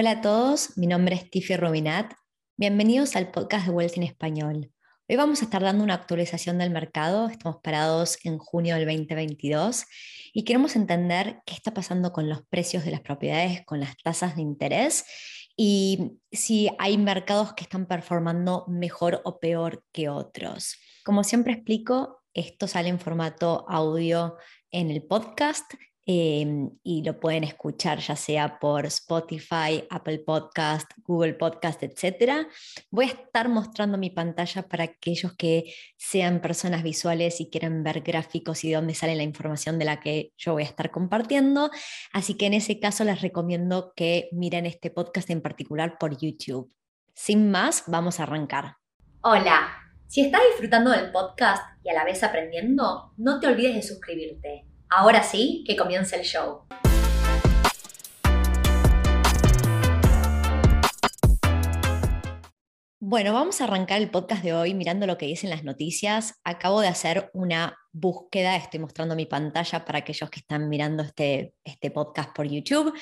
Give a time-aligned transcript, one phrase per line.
[0.00, 2.14] Hola a todos, mi nombre es Tiffy Rubinat.
[2.56, 4.72] Bienvenidos al podcast de Wealth en Español.
[5.06, 7.28] Hoy vamos a estar dando una actualización del mercado.
[7.28, 9.84] Estamos parados en junio del 2022
[10.32, 14.36] y queremos entender qué está pasando con los precios de las propiedades, con las tasas
[14.36, 15.04] de interés
[15.54, 20.78] y si hay mercados que están performando mejor o peor que otros.
[21.04, 24.38] Como siempre explico, esto sale en formato audio
[24.70, 25.70] en el podcast
[26.12, 32.48] Em, y lo pueden escuchar ya sea por Spotify, Apple Podcast, Google Podcast, etc.
[32.90, 38.00] Voy a estar mostrando mi pantalla para aquellos que sean personas visuales y quieren ver
[38.00, 41.70] gráficos y de dónde sale la información de la que yo voy a estar compartiendo.
[42.12, 46.74] Así que en ese caso les recomiendo que miren este podcast en particular por YouTube.
[47.14, 48.78] Sin más, vamos a arrancar.
[49.22, 49.68] Hola,
[50.08, 54.69] si estás disfrutando del podcast y a la vez aprendiendo, no te olvides de suscribirte
[54.92, 56.62] Ahora sí, que comience el show.
[63.02, 66.34] Bueno, vamos a arrancar el podcast de hoy mirando lo que dicen las noticias.
[66.44, 71.54] Acabo de hacer una búsqueda, estoy mostrando mi pantalla para aquellos que están mirando este,
[71.64, 72.92] este podcast por YouTube.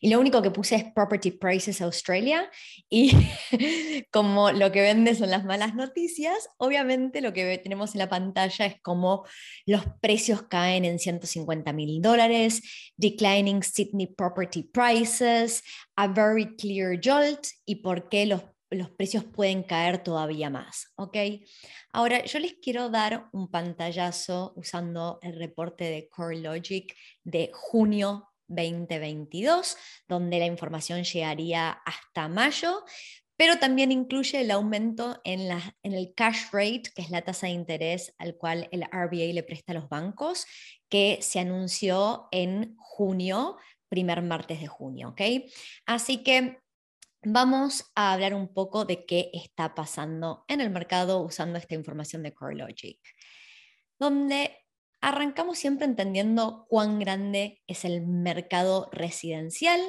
[0.00, 2.48] Y lo único que puse es Property Prices Australia.
[2.88, 3.10] Y
[4.12, 8.64] como lo que vende son las malas noticias, obviamente lo que tenemos en la pantalla
[8.64, 9.26] es como
[9.66, 15.64] los precios caen en 150 mil dólares, declining Sydney property prices,
[15.96, 20.92] a very clear jolt y por qué los los precios pueden caer todavía más.
[20.96, 21.16] ¿ok?
[21.92, 26.94] Ahora, yo les quiero dar un pantallazo usando el reporte de CoreLogic
[27.24, 29.76] de junio 2022,
[30.08, 32.84] donde la información llegaría hasta mayo,
[33.36, 35.48] pero también incluye el aumento en,
[35.82, 39.72] el cash rate, que es la tasa de interés al cual el RBA le presta
[39.72, 40.44] a los bancos,
[40.88, 43.56] que se anunció en junio,
[43.88, 45.10] primer martes de junio.
[45.10, 45.20] ¿ok?
[45.86, 46.58] Así que
[47.24, 52.22] Vamos a hablar un poco de qué está pasando en el mercado usando esta información
[52.22, 53.00] de CoreLogic,
[53.98, 54.56] donde
[55.00, 59.80] arrancamos siempre entendiendo cuán grande es el mercado residencial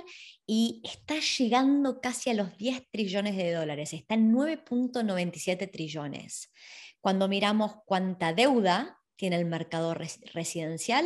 [0.48, 6.52] y está llegando casi a los 10 trillones de dólares, está en 9.97 trillones.
[7.00, 11.06] Cuando miramos cuánta deuda tiene el mercado residencial,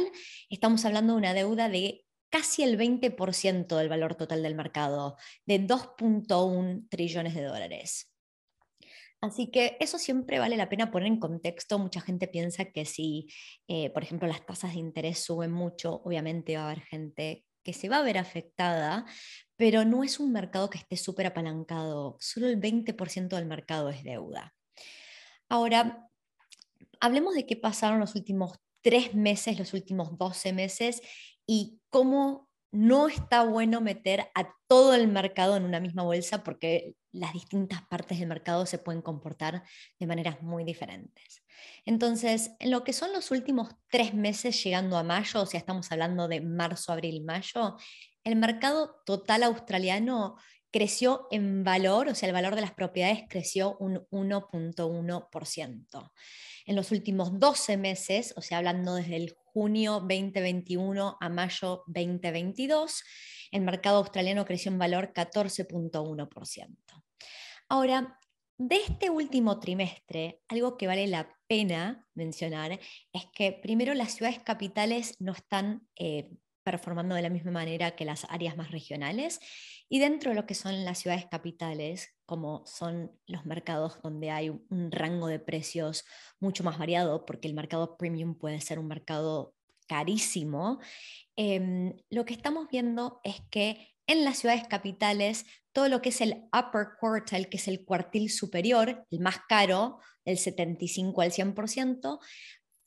[0.50, 5.68] estamos hablando de una deuda de casi el 20% del valor total del mercado, de
[5.68, 8.12] 2.1 trillones de dólares.
[9.22, 11.78] Así que eso siempre vale la pena poner en contexto.
[11.78, 13.28] Mucha gente piensa que si,
[13.68, 17.72] eh, por ejemplo, las tasas de interés suben mucho, obviamente va a haber gente que
[17.72, 19.06] se va a ver afectada,
[19.56, 22.18] pero no es un mercado que esté súper apalancado.
[22.20, 24.56] Solo el 20% del mercado es deuda.
[25.50, 26.10] Ahora,
[27.00, 31.02] hablemos de qué pasaron los últimos tres meses, los últimos 12 meses
[31.46, 36.96] y cómo no está bueno meter a todo el mercado en una misma bolsa porque
[37.12, 39.64] las distintas partes del mercado se pueden comportar
[40.00, 41.44] de maneras muy diferentes.
[41.86, 45.92] Entonces, en lo que son los últimos tres meses llegando a mayo, o sea, estamos
[45.92, 47.78] hablando de marzo, abril, mayo,
[48.24, 50.38] el mercado total australiano
[50.74, 56.12] creció en valor, o sea, el valor de las propiedades creció un 1.1%.
[56.66, 63.04] En los últimos 12 meses, o sea, hablando desde el junio 2021 a mayo 2022,
[63.52, 66.76] el mercado australiano creció en valor 14.1%.
[67.70, 68.20] Ahora,
[68.58, 74.40] de este último trimestre, algo que vale la pena mencionar es que primero las ciudades
[74.40, 76.32] capitales no están eh,
[76.64, 79.40] performando de la misma manera que las áreas más regionales.
[79.90, 84.50] Y dentro de lo que son las ciudades capitales, como son los mercados donde hay
[84.50, 86.06] un rango de precios
[86.40, 89.54] mucho más variado, porque el mercado premium puede ser un mercado
[89.88, 90.80] carísimo,
[91.36, 96.22] em, lo que estamos viendo es que en las ciudades capitales, todo lo que es
[96.22, 102.20] el upper quartile, que es el cuartil superior, el más caro, del 75 al 100%,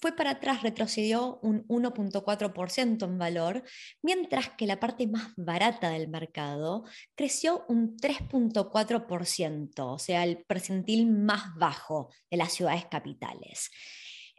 [0.07, 3.65] fue para atrás, retrocedió un 1.4% en valor,
[4.03, 6.85] mientras que la parte más barata del mercado
[7.17, 13.73] creció un 3.4%, o sea, el percentil más bajo de las ciudades capitales.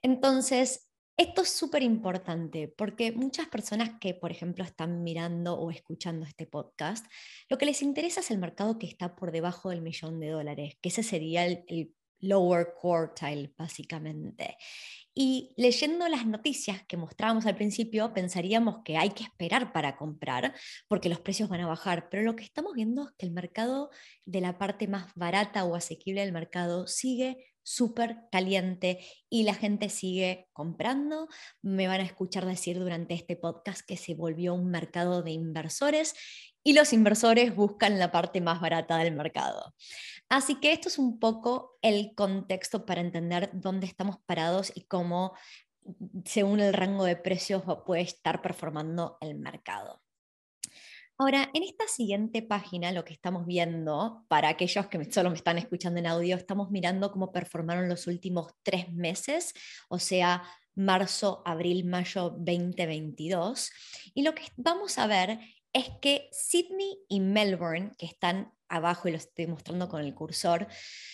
[0.02, 6.26] Entonces, esto es súper importante porque muchas personas que, por ejemplo, están mirando o escuchando
[6.26, 7.06] este podcast,
[7.50, 10.78] lo que les interesa es el mercado que está por debajo del millón de dólares,
[10.82, 14.58] que ese sería el, el lower quartile, básicamente.
[15.20, 20.54] Y leyendo las noticias que mostrábamos al principio, pensaríamos que hay que esperar para comprar
[20.88, 23.90] porque los precios van a bajar, pero lo que estamos viendo es que el mercado
[24.26, 29.90] de la parte más barata o asequible del mercado sigue súper caliente y la gente
[29.90, 31.28] sigue comprando.
[31.64, 36.14] Me van a escuchar decir durante este podcast que se volvió un mercado de inversores
[36.64, 39.74] y los inversores buscan la parte más barata del mercado.
[40.30, 45.34] Así que esto es un poco el contexto para entender dónde estamos parados y cómo,
[46.26, 50.02] según el rango de precios, puede estar performando el mercado.
[51.20, 55.58] Ahora, en esta siguiente página, lo que estamos viendo, para aquellos que solo me están
[55.58, 59.54] escuchando en audio, estamos mirando cómo performaron los últimos tres meses,
[59.90, 60.44] o sea,
[60.76, 63.72] marzo, abril, mayo 2022.
[64.14, 65.40] Y lo que vamos a ver
[65.74, 70.68] es que Sydney y Melbourne, que están abajo y lo estoy mostrando con el cursor,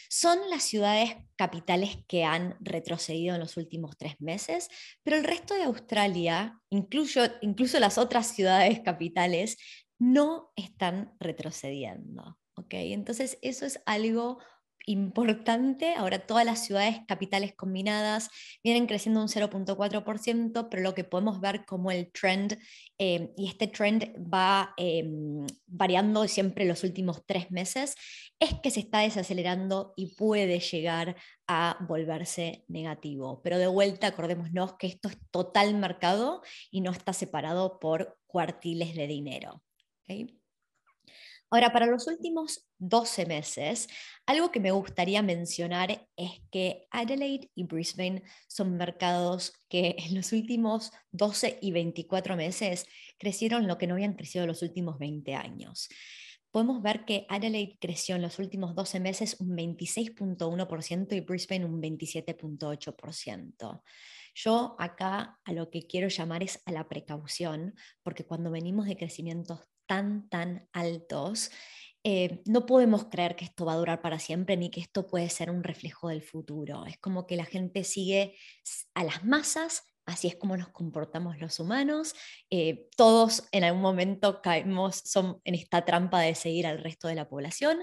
[0.10, 4.70] son las ciudades capitales que han retrocedido en los últimos tres meses,
[5.04, 9.58] pero el resto de Australia, incluso, incluso las otras ciudades capitales,
[10.00, 12.38] no están retrocediendo.
[12.56, 12.94] ¿okay?
[12.94, 14.40] Entonces, eso es algo
[14.86, 15.94] importante.
[15.96, 18.30] Ahora todas las ciudades capitales combinadas
[18.64, 22.58] vienen creciendo un 0.4%, pero lo que podemos ver como el trend,
[22.98, 27.96] eh, y este trend va em, variando siempre los últimos tres meses,
[28.40, 31.16] es que se está desacelerando y puede llegar
[31.48, 33.42] a volverse negativo.
[33.44, 36.42] Pero de vuelta, acordémonos que esto es total mercado
[36.72, 39.64] y no está separado por cuartiles de dinero.
[41.54, 43.88] Ahora, para los últimos 12 meses,
[44.26, 50.34] algo que me gustaría mencionar es que Adelaide y Brisbane son mercados que en los
[50.34, 52.88] últimos 12 y 24 meses
[53.20, 55.90] crecieron lo que no habían crecido en los últimos 20 años.
[56.50, 61.80] Podemos ver que Adelaide creció en los últimos 12 meses un 26.1% y Brisbane un
[61.80, 63.84] 27.8%.
[64.34, 68.98] Yo acá a lo que quiero llamar es a la precaución, porque cuando venimos de
[68.98, 71.52] crecimientos tan, tan altos,
[72.06, 75.30] eh, no podemos creer que esto va a durar para siempre ni que esto puede
[75.30, 76.86] ser un reflejo del futuro.
[76.86, 78.36] Es como que la gente sigue
[78.94, 82.14] a las masas, así es como nos comportamos los humanos.
[82.50, 87.16] Eh, todos en algún momento caemos son en esta trampa de seguir al resto de
[87.16, 87.80] la población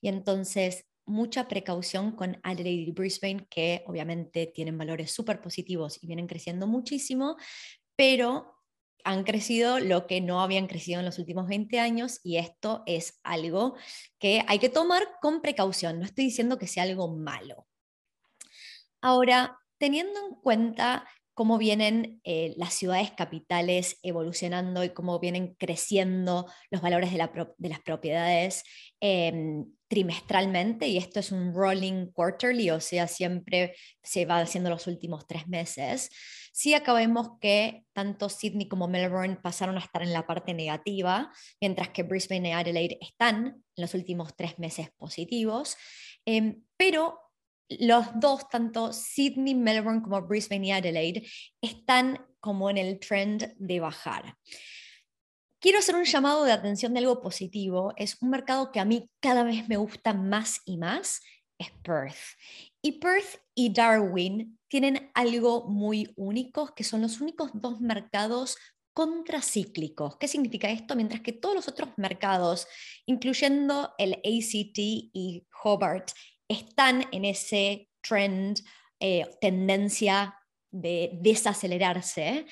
[0.00, 6.06] y entonces mucha precaución con Adelaide y Brisbane, que obviamente tienen valores súper positivos y
[6.06, 7.36] vienen creciendo muchísimo,
[7.96, 8.59] pero
[9.04, 13.20] han crecido lo que no habían crecido en los últimos 20 años y esto es
[13.22, 13.76] algo
[14.18, 15.98] que hay que tomar con precaución.
[15.98, 17.66] No estoy diciendo que sea algo malo.
[19.00, 26.46] Ahora, teniendo en cuenta cómo vienen eh, las ciudades capitales evolucionando y cómo vienen creciendo
[26.70, 28.62] los valores de, las propiedades
[29.00, 34.86] em, trimestralmente, y esto es un rolling quarterly, o sea, siempre se va haciendo los
[34.86, 36.10] últimos tres meses.
[36.52, 41.32] Sí acá vemos que tanto Sydney como Melbourne pasaron a estar en la parte negativa,
[41.60, 45.76] mientras que Brisbane y Adelaide están en los últimos tres meses positivos,
[46.24, 47.18] em, pero
[47.68, 51.28] los dos, tanto Sydney, Melbourne como Brisbane y Adelaide,
[51.60, 54.36] están como en el trend de bajar.
[55.60, 57.92] Quiero hacer un llamado de atención de algo positivo.
[57.96, 61.20] Es un mercado que a mí cada vez me gusta más y más,
[61.58, 62.16] es Perth.
[62.80, 68.56] Y Perth y Darwin tienen algo muy único, que son los únicos dos mercados
[68.94, 70.16] contracíclicos.
[70.16, 70.96] ¿Qué significa esto?
[70.96, 72.66] Mientras que todos los otros mercados,
[73.04, 76.10] incluyendo el ACT y Hobart,
[76.48, 78.60] están en ese trend,
[78.98, 80.34] eh, tendencia
[80.70, 82.46] de desacelerarse,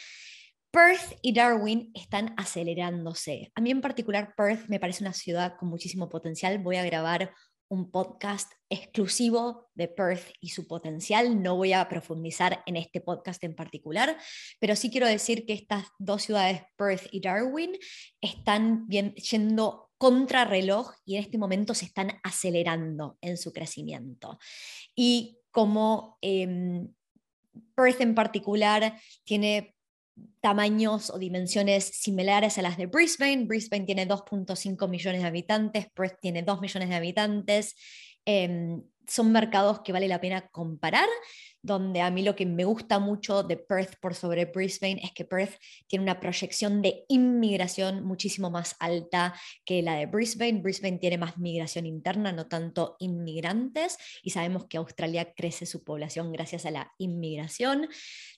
[0.71, 3.51] Perth y Darwin están acelerándose.
[3.55, 6.59] A mí en particular Perth me parece una ciudad con muchísimo potencial.
[6.59, 7.33] Voy a grabar
[7.69, 11.43] un podcast exclusivo de Perth y su potencial.
[11.43, 14.17] No voy a profundizar en este podcast en particular,
[14.61, 17.73] pero sí quiero decir que estas dos ciudades, Perth y Darwin,
[18.21, 24.39] están yendo contrarreloj y en este momento se están acelerando en su crecimiento.
[24.95, 26.93] Y como em,
[27.75, 29.78] Perth en particular tiene
[30.41, 33.45] tamaños o dimensiones similares a las de Brisbane.
[33.45, 37.77] Brisbane tiene 2.5 millones de habitantes, Perth tiene 2 millones de habitantes.
[38.25, 41.09] Em, son mercados que vale la pena comparar
[41.63, 45.25] donde a mí lo que me gusta mucho de Perth por sobre Brisbane es que
[45.25, 49.35] Perth tiene una proyección de inmigración muchísimo más alta
[49.65, 50.61] que la de Brisbane.
[50.61, 56.33] Brisbane tiene más migración interna, no tanto inmigrantes, y sabemos que Australia crece su población
[56.33, 57.89] gracias a la inmigración.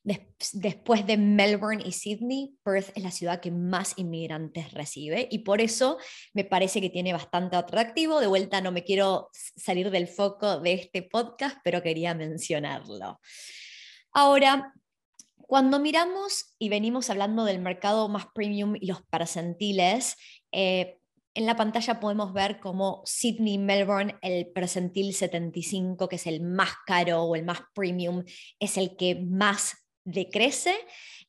[0.02, 5.60] después de Melbourne y Sydney, Perth es la ciudad que más inmigrantes recibe y por
[5.60, 5.98] eso
[6.32, 8.20] me parece que tiene bastante atractivo.
[8.20, 13.09] De vuelta no me quiero salir del foco de este podcast, pero quería mencionarlo.
[14.12, 14.74] Ahora,
[15.36, 20.16] cuando miramos y venimos hablando del mercado más premium y los percentiles,
[20.52, 20.98] eh,
[21.34, 26.70] en la pantalla podemos ver como Sydney, Melbourne, el percentil 75, que es el más
[26.86, 28.24] caro o el más premium,
[28.58, 29.74] es el que más
[30.12, 30.74] decrece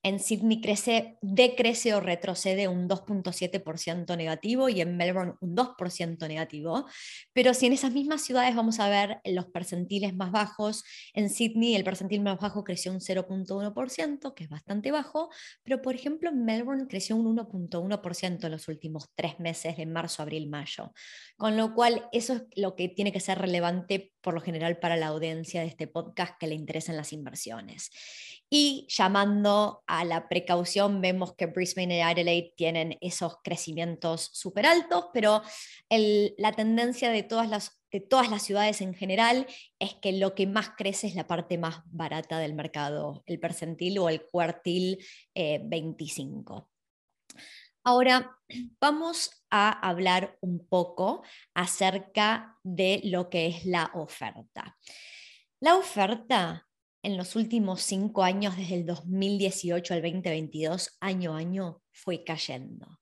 [0.04, 6.88] en Sydney crece, decrece o retrocede un 2.7% negativo y en Melbourne un 2% negativo.
[7.34, 10.84] Pero si en esas mismas ciudades vamos a ver los percentiles más bajos,
[11.14, 15.30] en Sydney el percentil más bajo creció un 0.1%, que es bastante bajo,
[15.64, 20.24] pero por ejemplo en Melbourne creció un 1.1% en los últimos tres meses de marzo,
[20.24, 20.94] abril, mayo.
[21.38, 24.96] Con lo cual eso es lo que tiene que ser relevante por lo general para
[24.98, 27.92] la audiencia de este podcast que le interesan las inversiones.
[28.54, 35.06] Y llamando a la precaución, vemos que Brisbane y Adelaide tienen esos crecimientos súper altos,
[35.14, 35.42] pero
[35.90, 39.48] la tendencia de todas, las, de todas las ciudades en general
[39.80, 44.00] es que lo que más crece es la parte más barata del mercado, el percentil
[44.00, 44.98] o el cuartil
[45.34, 46.70] 25.
[47.84, 48.38] Ahora
[48.80, 51.24] vamos a hablar un poco
[51.54, 54.78] acerca de lo que es la oferta.
[55.60, 56.68] La oferta
[57.04, 63.00] en los últimos cinco años, desde el 2018 al 2022, año a año, fue cayendo.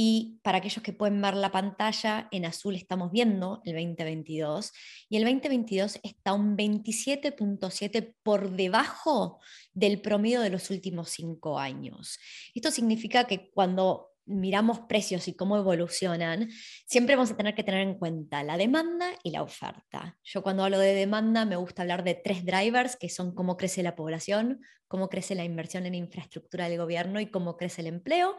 [0.00, 4.70] Y para aquellos que pueden ver la pantalla, en azul estamos viendo el 2022
[5.08, 9.40] y el 2022 está un 27.7 por debajo
[9.72, 12.20] del promedio de los últimos cinco años.
[12.54, 16.48] Esto significa que cuando miramos precios y cómo evolucionan,
[16.86, 20.16] siempre vamos a tener que tener en cuenta la demanda y la oferta.
[20.22, 23.82] Yo cuando hablo de demanda me gusta hablar de tres drivers, que son cómo crece
[23.82, 28.36] la población, cómo crece la inversión en infraestructura del gobierno y cómo crece el empleo.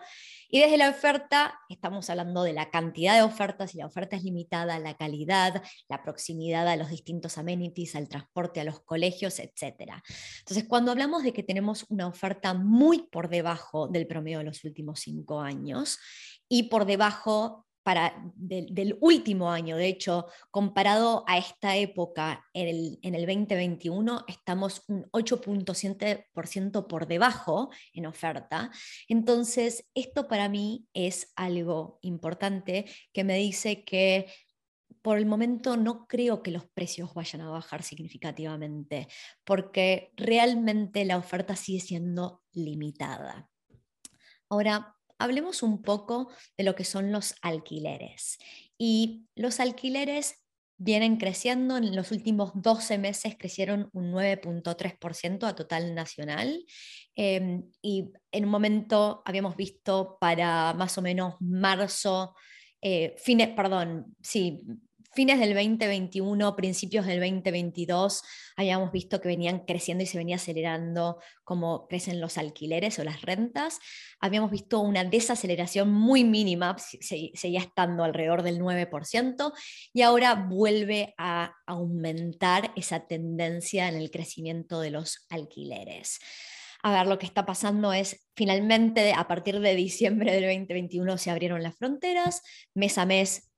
[0.49, 4.23] Y desde la oferta estamos hablando de la cantidad de ofertas, y la oferta es
[4.23, 10.01] limitada, la calidad, la proximidad a los distintos amenities, al transporte, a los colegios, etc.
[10.39, 14.63] Entonces, cuando hablamos de que tenemos una oferta muy por debajo del promedio de los
[14.63, 15.99] últimos cinco años
[16.49, 17.67] y por debajo
[18.35, 24.83] del último año, de hecho, comparado a esta época en el, en el 2021, estamos
[24.87, 28.71] un 8.7% por debajo en oferta.
[29.07, 34.27] Entonces, esto para mí es algo importante que me dice que
[35.01, 39.07] por el momento no creo que los precios vayan a bajar significativamente,
[39.43, 43.49] porque realmente la oferta sigue siendo limitada.
[44.49, 48.39] Ahora, hablemos un poco de lo que son los alquileres.
[48.77, 50.35] Y los alquileres
[50.77, 56.65] vienen creciendo, en los últimos 12 meses crecieron un 9.3% a total nacional.
[57.15, 62.33] Em, y en un momento habíamos visto para más o menos marzo,
[62.81, 64.63] eh, fines, perdón, sí,
[65.11, 68.23] fines del 2021, principios del 2022,
[68.55, 73.21] habíamos visto que venían creciendo y se venía acelerando como crecen los alquileres o las
[73.21, 73.79] rentas.
[74.19, 79.53] Habíamos visto una desaceleración muy mínima, seguía estando alrededor del 9%,
[79.93, 86.19] y ahora vuelve a aumentar esa tendencia en el crecimiento de los alquileres.
[86.81, 91.29] A ver, lo que está pasando es, finalmente, a partir de diciembre del 2021 se
[91.29, 92.41] abrieron las fronteras,
[92.73, 93.48] mes a mes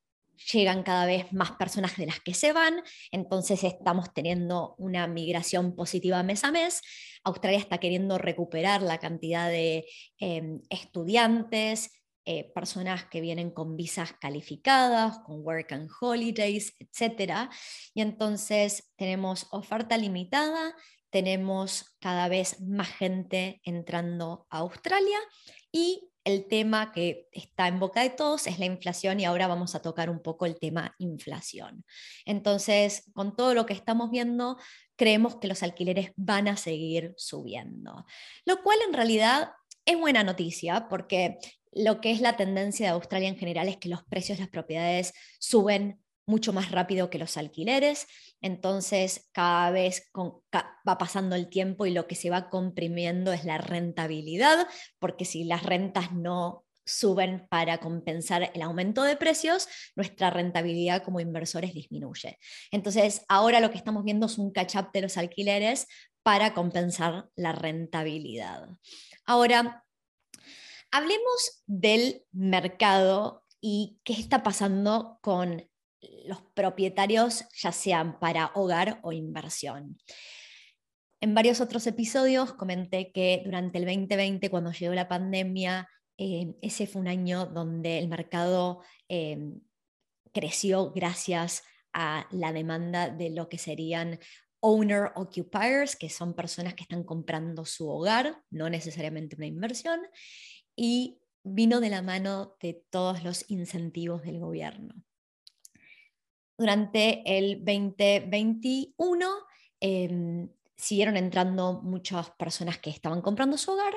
[0.51, 2.81] llegan cada vez más personas de las que se van,
[3.12, 6.81] entonces estamos teniendo una migración positiva mes a mes.
[7.24, 9.86] Australia está queriendo recuperar la cantidad de
[10.19, 17.50] em, estudiantes, eh, personas que vienen con visas calificadas, con work and holidays, etc.
[17.95, 20.75] Y entonces tenemos oferta limitada,
[21.10, 25.17] tenemos cada vez más gente entrando a Australia
[25.71, 29.75] y el tema que está en boca de todos es la inflación y ahora vamos
[29.75, 31.83] a tocar un poco el tema inflación.
[32.25, 34.57] Entonces, con todo lo que estamos viendo,
[34.95, 38.05] creemos que los alquileres van a seguir subiendo,
[38.45, 39.51] lo cual en realidad
[39.85, 41.39] es buena noticia porque
[41.71, 44.51] lo que es la tendencia de Australia en general es que los precios de las
[44.51, 48.07] propiedades suben mucho más rápido que los alquileres,
[48.41, 53.57] entonces cada vez va pasando el tiempo y lo que se va comprimiendo es la
[53.57, 54.67] rentabilidad,
[54.99, 61.19] porque si las rentas no suben para compensar el aumento de precios, nuestra rentabilidad como
[61.19, 62.39] inversores disminuye.
[62.71, 65.87] Entonces, ahora lo que estamos viendo es un catch-up de los alquileres
[66.23, 68.69] para compensar la rentabilidad.
[69.25, 69.85] Ahora,
[70.91, 75.69] hablemos del mercado y qué está pasando con
[76.25, 79.98] los propietarios, ya sean para hogar o inversión.
[81.20, 86.88] En varios otros episodios comenté que durante el 2020, cuando llegó la pandemia, eh, ese
[86.88, 89.38] fue un año donde el mercado eh,
[90.34, 94.20] creció gracias a la demanda de lo que serían
[94.62, 100.00] owner occupiers, que son personas que están comprando su hogar, no necesariamente una inversión,
[100.75, 105.03] y vino de la mano de todos los incentivos del gobierno
[106.62, 109.27] durante el 2021
[109.80, 113.94] em, siguieron entrando muchas personas que estaban comprando su hogar,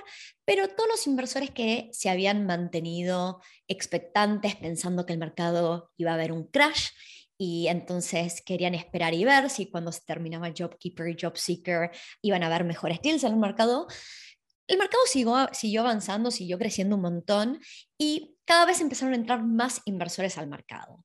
[0.46, 6.14] pero todos los inversores que se habían mantenido expectantes pensando que el mercado iba a
[6.14, 6.88] haber un crash
[7.36, 11.90] y entonces querían esperar y ver si cuando se terminaba JobKeeper y JobSeeker
[12.22, 13.88] iban a haber mejores deals en el mercado.
[14.66, 17.60] El mercado siguió, siguió avanzando, siguió creciendo un montón
[17.98, 21.04] y cada vez empezaron a entrar más inversores al mercado.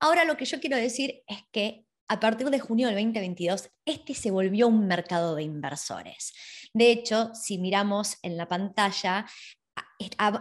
[0.00, 4.14] Ahora lo que yo quiero decir es que a partir de junio del 2022, este
[4.14, 6.32] se volvió un mercado de inversores.
[6.72, 9.26] De hecho, si miramos en la pantalla,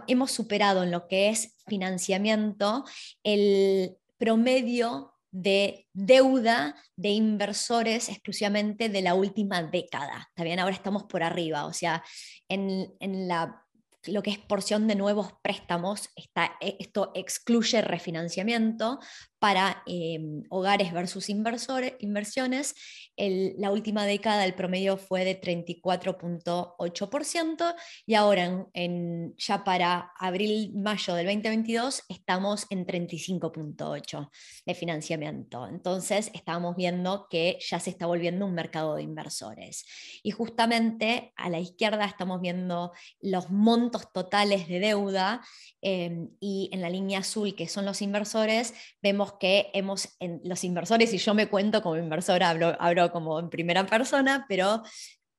[0.07, 2.85] hemos superado en lo que es financiamiento
[3.23, 10.31] el promedio de deuda de inversores exclusivamente de la última década.
[10.35, 12.01] También ahora estamos por arriba, o sea,
[12.47, 13.67] en, en la
[14.07, 18.99] lo que es porción de nuevos préstamos, está, e, esto excluye refinanciamiento
[19.39, 22.75] para em, hogares versus inversiones.
[23.17, 27.75] la última década el promedio fue de 34.8%
[28.05, 34.29] y ahora en, ya para abril-mayo del 2022 estamos en 35.8%
[34.65, 35.67] de financiamiento.
[35.67, 39.85] Entonces estamos viendo que ya se está volviendo un mercado de inversores.
[40.23, 42.91] Y justamente a la izquierda estamos viendo
[43.21, 45.41] los montos totales de deuda
[45.81, 50.63] em, y en la línea azul que son los inversores vemos que hemos, en, los
[50.63, 54.83] inversores, y yo me cuento como inversora, hablo, hablo como en primera persona, pero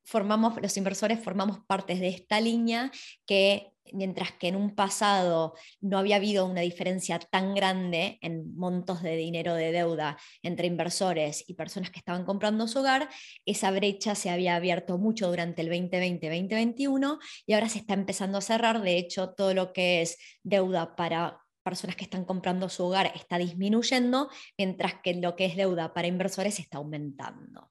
[0.04, 2.90] formamos, los inversores formamos partes de esta línea
[3.26, 9.02] que mientras que en un pasado no había habido una diferencia tan grande en montos
[9.02, 13.08] de dinero de deuda entre inversores y personas que estaban comprando su hogar,
[13.44, 18.42] esa brecha se había abierto mucho durante el 2020-2021 y ahora se está empezando a
[18.42, 18.82] cerrar.
[18.82, 21.38] De hecho, todo lo que es deuda para
[21.68, 26.08] personas que están comprando su hogar está disminuyendo, mientras que lo que es deuda para
[26.08, 27.70] inversores está aumentando.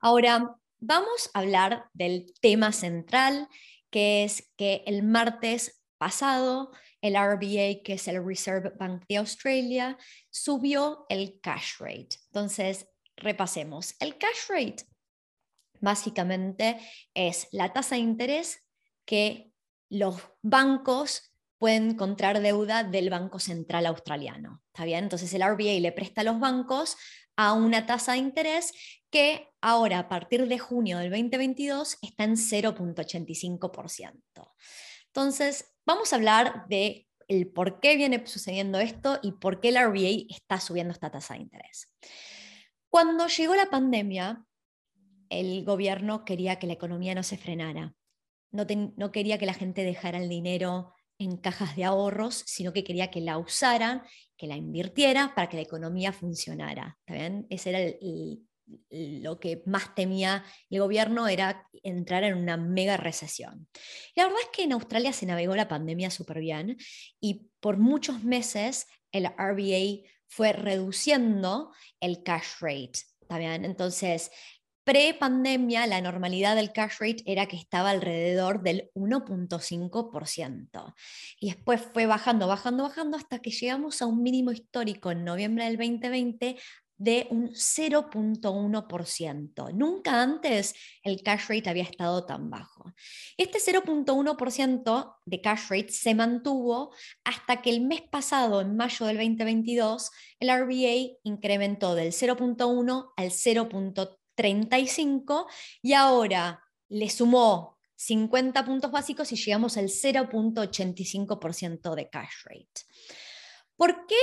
[0.00, 3.48] Ahora, vamos a hablar del tema central,
[3.90, 6.70] que es que el martes pasado
[7.00, 9.96] el RBA, que es el Reserve Bank de Australia,
[10.30, 12.16] subió el cash rate.
[12.26, 13.94] Entonces, repasemos.
[14.00, 14.84] El cash rate
[15.80, 16.78] básicamente
[17.14, 18.64] es la tasa de interés
[19.04, 19.52] que
[19.88, 21.27] los bancos
[21.58, 24.62] pueden encontrar deuda del Banco Central Australiano.
[24.68, 25.04] ¿Está bien?
[25.04, 26.96] Entonces el RBA le presta a los bancos
[27.36, 28.72] a una tasa de interés
[29.10, 34.54] que ahora, a partir de junio del 2022, está en 0.85%.
[35.06, 39.76] Entonces, vamos a hablar de el por qué viene sucediendo esto y por qué el
[39.76, 41.94] RBA está subiendo esta tasa de interés.
[42.88, 44.44] Cuando llegó la pandemia,
[45.28, 47.94] el gobierno quería que la economía no se frenara,
[48.50, 48.66] no,
[48.96, 53.10] no quería que la gente dejara el dinero en cajas de ahorros, sino que quería
[53.10, 54.02] que la usaran,
[54.36, 56.98] que la invirtiera para que la economía funcionara.
[57.50, 57.96] Ese era
[58.90, 63.66] lo que más temía el gobierno, era entrar en una mega recesión.
[64.14, 66.76] la verdad es que en Australia se navegó la pandemia súper bien
[67.20, 73.00] y por muchos meses el RBA fue reduciendo el cash rate.
[73.30, 74.30] Entonces,
[74.88, 80.94] Pre-pandemia, la normalidad del cash rate era que estaba alrededor del 1.5%.
[81.38, 85.66] Y después fue bajando, bajando, bajando hasta que llegamos a un mínimo histórico en noviembre
[85.66, 86.56] del 2020
[86.96, 89.74] de un 0.1%.
[89.74, 92.94] Nunca antes el cash rate había estado tan bajo.
[93.36, 99.18] Este 0.1% de cash rate se mantuvo hasta que el mes pasado, en mayo del
[99.18, 105.48] 2022, el RBA incrementó del 0.1 al 0.3 35
[105.82, 112.82] y ahora le sumó 50 puntos básicos y llegamos al 0.85% de cash rate.
[113.74, 114.14] ¿Por qué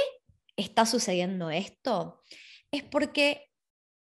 [0.55, 2.23] está sucediendo esto?
[2.71, 3.51] Es porque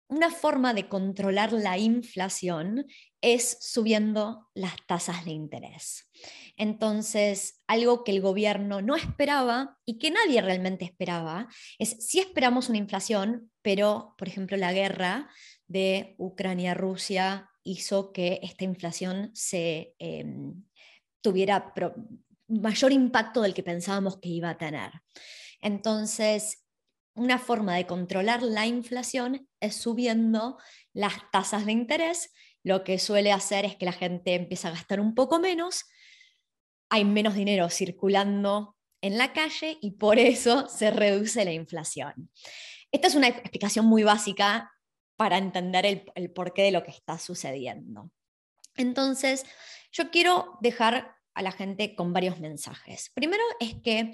[0.07, 2.87] una forma de controlar la inflación
[3.21, 6.09] es subiendo las tasas de interés.
[6.57, 12.67] Entonces, algo que el gobierno no esperaba y que nadie realmente esperaba es si esperamos
[12.67, 15.29] una inflación, pero, por ejemplo, la guerra
[15.71, 20.63] de Ucrania-Rusia hizo que esta inflación se em,
[21.21, 21.73] tuviera
[22.47, 24.91] mayor impacto del que pensábamos que iba a tener.
[25.61, 26.65] Entonces,
[27.13, 30.57] una forma de controlar la inflación es subiendo
[30.93, 32.31] las tasas de interés.
[32.63, 35.85] Lo que suele hacer es que la gente empieza a gastar un poco menos,
[36.89, 42.29] hay menos dinero circulando en la calle y por eso se reduce la inflación.
[42.91, 44.71] Esta es una explicación muy básica
[45.21, 48.09] para entender el, porqué de lo que está sucediendo.
[48.75, 49.45] Entonces,
[49.91, 53.11] yo quiero dejar a la gente con varios mensajes.
[53.13, 54.13] Primero es que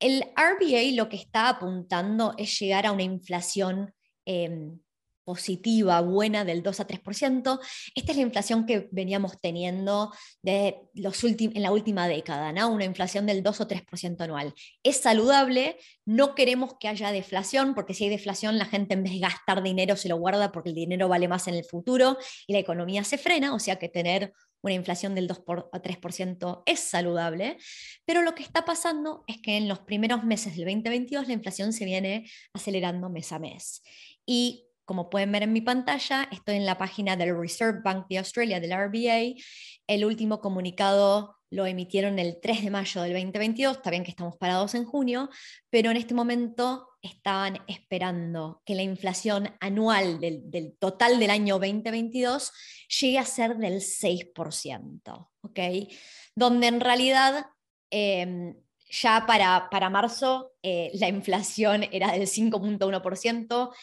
[0.00, 3.92] el RBA lo que está apuntando es llegar a una inflación
[4.24, 4.80] em,
[5.28, 7.60] positiva, buena del 2 a 3%.
[7.94, 10.10] Esta es la inflación que veníamos teniendo
[10.40, 12.70] de los en la última década, ¿no?
[12.70, 14.54] una inflación del 2 o 3% anual.
[14.82, 19.12] Es saludable, no queremos que haya deflación, porque si hay deflación la gente en vez
[19.12, 22.54] de gastar dinero se lo guarda porque el dinero vale más en el futuro y
[22.54, 26.80] la economía se frena, o sea que tener una inflación del 2 a 3% es
[26.80, 27.58] saludable,
[28.06, 31.74] pero lo que está pasando es que en los primeros meses del 2022 la inflación
[31.74, 33.82] se viene acelerando mes a mes.
[34.24, 38.16] Y como pueden ver en mi pantalla, estoy en la página del Reserve Bank de
[38.16, 39.38] Australia, del RBA.
[39.86, 44.38] El último comunicado lo emitieron el 3 de mayo del 2022, está bien que estamos
[44.38, 45.28] parados en junio,
[45.68, 52.50] pero en este momento estaban esperando que la inflación anual del, total del año 2022
[52.98, 55.60] llegue a ser del 6%, ¿ok?
[56.34, 57.44] Donde en realidad
[57.90, 58.54] em,
[58.90, 63.74] ya para, para marzo eh, la inflación era del 5.1%,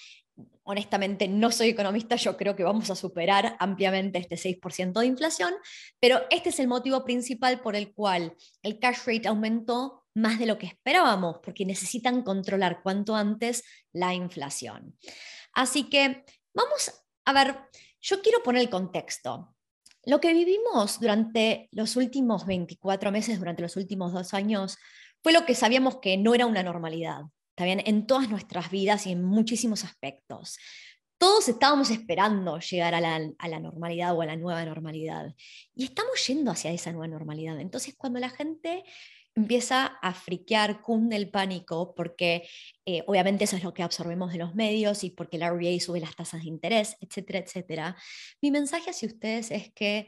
[0.63, 5.54] honestamente no soy economista, yo creo que vamos a superar ampliamente este 6% de inflación,
[6.00, 10.45] pero este es el motivo principal por el cual el cash rate aumentó más de
[10.45, 14.98] lo que esperábamos, porque necesitan controlar cuanto antes la inflación.
[15.54, 16.91] Así que vamos
[17.26, 17.58] a ver,
[18.02, 19.56] yo quiero poner el contexto.
[20.04, 24.78] Lo que vivimos durante los últimos 24 meses, durante los últimos dos años,
[25.21, 27.24] fue lo que sabíamos que no era una normalidad
[27.63, 27.82] bien?
[27.86, 30.58] En todas nuestras vidas y en muchísimos aspectos.
[31.18, 35.34] Todos estábamos esperando llegar a la, a la, normalidad o a la nueva normalidad.
[35.74, 37.60] Y estamos yendo hacia esa nueva normalidad.
[37.60, 38.84] Entonces, cuando la gente
[39.36, 42.48] empieza a friquear, cunde el pánico, porque
[42.86, 46.00] eh, obviamente eso es lo que absorbemos de los medios y porque la RBA sube
[46.00, 47.96] las tasas de interés, etcétera, etcétera.
[48.41, 50.08] Mi mensaje hacia ustedes es que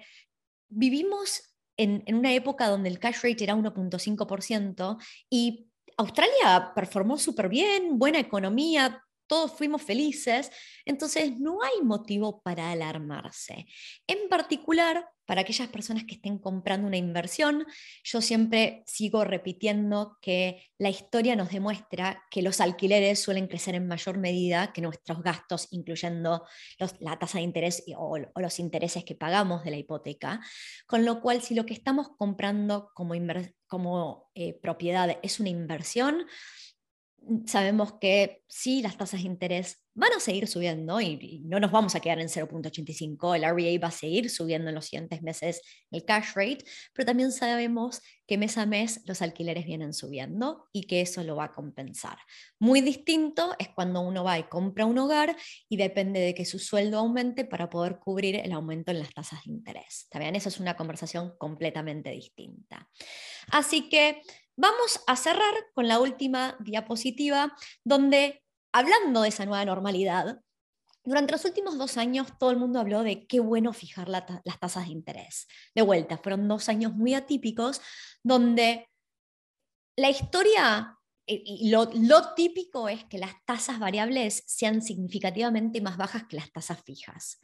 [0.69, 4.97] vivimos en, en una época donde el cash rate era 1.5%
[5.29, 5.66] y
[5.97, 10.51] Australia performó súper bien, buena economía, todos fuimos felices,
[10.85, 13.65] entonces no hay motivo para alarmarse.
[14.07, 17.65] En particular, para aquellas personas que estén comprando una inversión,
[18.01, 23.89] yo siempre sigo repitiendo que la historia nos demuestra que los alquileres suelen crecer en
[23.89, 26.45] mayor medida que nuestros gastos, incluyendo
[27.01, 30.39] la tasa de interés o, los intereses que pagamos de la hipoteca.
[30.87, 33.13] Con lo cual, si lo que estamos comprando como,
[33.67, 36.25] como eh, propiedad es una inversión,
[37.45, 41.95] sabemos que sí, las tasas de interés van a seguir subiendo y, no nos vamos
[41.95, 43.35] a quedar en 0.85.
[43.35, 45.61] El RBA va a seguir subiendo en los siguientes meses
[45.91, 46.63] el cash rate,
[46.93, 51.35] pero también sabemos que mes a mes los alquileres vienen subiendo y que eso lo
[51.35, 52.17] va a compensar.
[52.59, 55.35] Muy distinto es cuando uno va y compra un hogar
[55.67, 59.43] y depende de que su sueldo aumente para poder cubrir el aumento en las tasas
[59.45, 60.03] de interés.
[60.03, 62.87] ¿Está Esa es una conversación completamente distinta.
[63.49, 64.21] Así que
[64.57, 68.43] Vamos a cerrar con la última diapositiva, donde,
[68.73, 70.41] hablando de esa nueva normalidad,
[71.03, 74.87] durante los últimos dos años todo el mundo habló de qué bueno fijar las tasas
[74.87, 75.47] de interés.
[75.73, 77.79] De vuelta, fueron dos años muy atípicos,
[78.23, 78.89] donde
[79.95, 86.37] la historia y lo, típico es que las tasas variables sean significativamente más bajas que
[86.37, 87.39] las tasas fijas.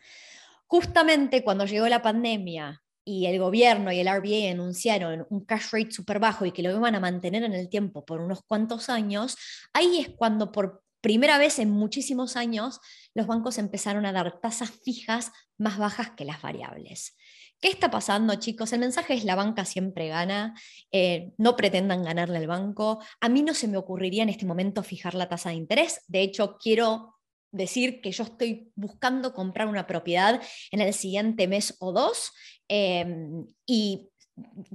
[0.68, 5.92] Justamente cuando llegó la pandemia y el gobierno y el RBA anunciaron un cash rate
[5.92, 9.38] súper bajo y que lo iban a mantener en el tiempo por unos cuantos años,
[9.74, 12.80] ahí es cuando por primera vez en muchísimos años
[13.14, 17.18] los bancos empezaron a dar tasas fijas más bajas que las variables.
[17.60, 18.74] ¿Qué está pasando, chicos?
[18.74, 20.54] El mensaje es la banca siempre gana,
[20.92, 23.02] eh, no pretendan ganarle al banco.
[23.22, 26.02] A mí no se me ocurriría en este momento fijar la tasa de interés.
[26.08, 27.16] De hecho, quiero
[27.54, 32.34] decir que yo estoy buscando comprar una propiedad en el siguiente mes o dos
[32.68, 34.10] em, y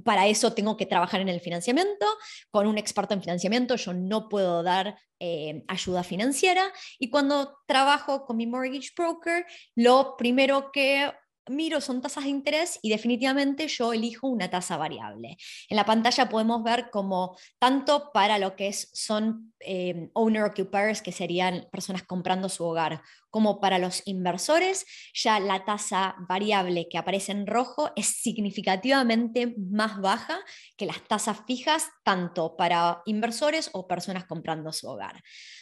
[0.03, 2.05] para eso tengo que trabajar en el financiamiento.
[2.51, 8.25] Con un experto en financiamiento yo no puedo dar em, ayuda financiera y cuando trabajo
[8.25, 11.11] con mi mortgage broker, lo primero que
[11.49, 15.37] miro son tasas de interés y definitivamente yo elijo una tasa variable.
[15.69, 21.01] En la pantalla podemos ver como tanto para lo que es, son eh, owner occupiers,
[21.01, 26.97] que serían personas comprando su hogar, como para los inversores, ya la tasa variable que
[26.97, 30.39] aparece en rojo es significativamente más baja
[30.77, 35.21] que las tasas fijas, tanto para inversores o personas comprando su hogar.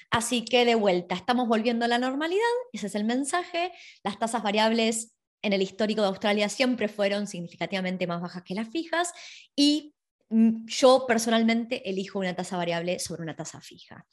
[0.10, 3.72] Así que de vuelta, estamos volviendo a la normalidad, ese es el mensaje,
[4.04, 8.70] las tasas variables en el histórico de Australia siempre fueron significativamente más bajas que las
[8.70, 9.14] fijas
[9.56, 9.94] y
[10.30, 14.06] mm, yo personalmente elijo una tasa variable sobre una tasa fija.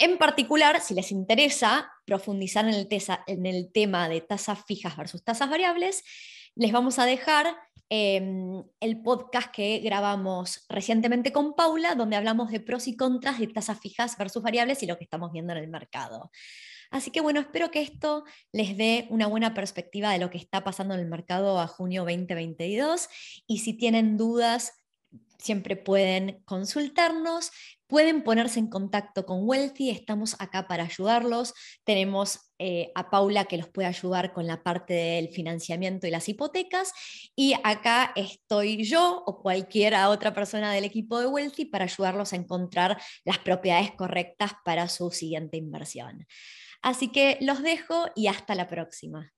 [0.00, 6.02] En particular, si les interesa profundizar en el, tema de tasas fijas versus tasas variables,
[6.54, 7.54] les vamos a dejar
[7.90, 13.48] em, el podcast que grabamos recientemente con Paula, donde hablamos de pros y contras de
[13.48, 16.30] tasas fijas versus variables y lo que estamos viendo en el mercado.
[16.90, 20.64] Así que bueno, espero que esto les dé una buena perspectiva de lo que está
[20.64, 23.08] pasando en el mercado a junio 2022
[23.46, 24.72] y si tienen dudas,
[25.38, 27.50] siempre pueden consultarnos.
[27.86, 31.54] Pueden ponerse en contacto con Wealthy, estamos acá para ayudarlos.
[31.82, 36.28] Tenemos eh, a Paula que los puede ayudar con la parte del financiamiento y las
[36.28, 36.92] hipotecas.
[37.34, 42.36] Y acá estoy yo o cualquier otra persona del equipo de Wealthy para ayudarlos a
[42.36, 46.28] encontrar las propiedades correctas para su siguiente inversión.
[46.82, 49.32] Así que los dejo y hasta la próxima.